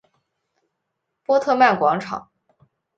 [1.23, 2.31] 波特曼广场。